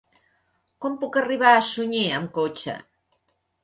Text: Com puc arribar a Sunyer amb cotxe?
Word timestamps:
Com 0.85 0.95
puc 1.03 1.21
arribar 1.23 1.53
a 1.59 1.63
Sunyer 1.69 2.09
amb 2.21 2.35
cotxe? 2.43 2.79